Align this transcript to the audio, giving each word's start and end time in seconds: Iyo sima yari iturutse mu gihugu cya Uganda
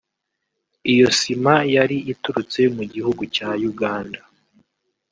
Iyo 0.91 1.07
sima 1.19 1.55
yari 1.75 1.97
iturutse 2.13 2.61
mu 2.75 2.83
gihugu 2.93 3.21
cya 3.35 3.49
Uganda 3.71 4.19